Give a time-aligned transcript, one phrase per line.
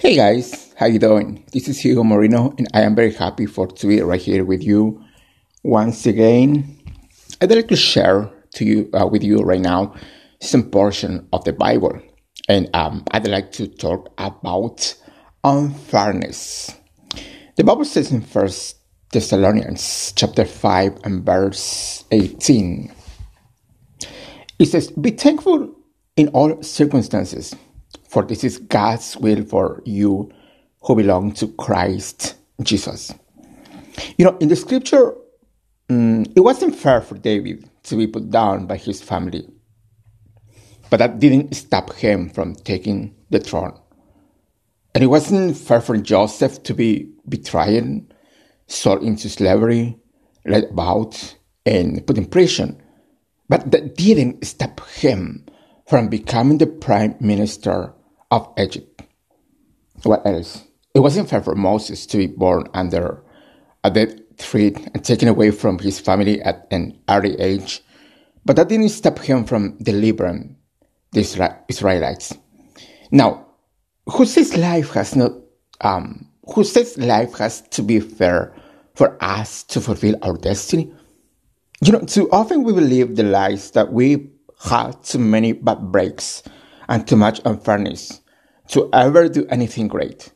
[0.00, 1.44] Hey guys, how you doing?
[1.52, 4.64] This is Hugo Moreno, and I am very happy for to be right here with
[4.64, 5.04] you
[5.62, 6.78] once again.
[7.42, 9.94] I'd like to share to you uh, with you right now
[10.40, 12.00] some portion of the Bible,
[12.48, 14.94] and um, I'd like to talk about
[15.44, 16.74] unfairness.
[17.56, 18.78] The Bible says in First
[19.12, 22.90] Thessalonians chapter five and verse eighteen.
[24.58, 25.74] It says, "Be thankful
[26.16, 27.54] in all circumstances."
[28.10, 30.32] For this is God's will for you
[30.82, 33.14] who belong to Christ Jesus.
[34.18, 35.14] You know, in the scripture,
[35.88, 39.48] um, it wasn't fair for David to be put down by his family,
[40.90, 43.78] but that didn't stop him from taking the throne.
[44.92, 48.12] And it wasn't fair for Joseph to be betrayed,
[48.66, 49.96] sold into slavery,
[50.44, 52.82] led about, and put in prison.
[53.48, 55.46] But that didn't stop him
[55.86, 57.94] from becoming the prime minister
[58.30, 59.02] of Egypt.
[60.02, 60.64] What else?
[60.94, 63.22] It wasn't fair for Moses to be born under
[63.84, 67.82] a dead threat and taken away from his family at an early age,
[68.44, 70.56] but that didn't stop him from delivering
[71.12, 71.20] the
[71.68, 72.34] Israelites.
[73.10, 73.46] Now,
[74.06, 75.32] who says life has not,
[75.80, 78.54] um, who says life has to be fair
[78.94, 80.92] for us to fulfill our destiny?
[81.82, 84.30] You know, too often we believe the lies that we
[84.62, 86.42] had too many bad breaks
[86.90, 88.20] and too much unfairness
[88.68, 90.32] to ever do anything great.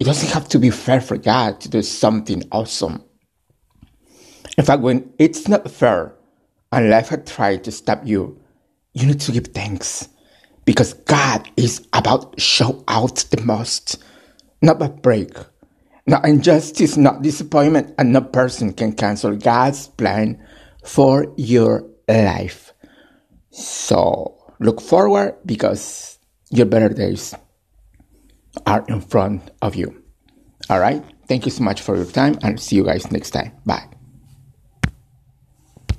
[0.00, 3.04] It doesn't have to be fair for God to do something awesome.
[4.58, 6.16] In fact, when it's not fair
[6.72, 8.40] and life has tried to stop you,
[8.94, 10.08] you need to give thanks
[10.64, 14.02] because God is about show out the most,
[14.62, 15.36] not a break.
[16.06, 20.42] No injustice, not disappointment, and no person can cancel God's plan
[20.84, 22.72] for your life.
[23.50, 26.18] So look forward because
[26.50, 27.34] your better days
[28.66, 30.02] are in front of you.
[30.70, 31.04] All right.
[31.26, 33.52] Thank you so much for your time and see you guys next time.
[33.64, 33.93] Bye.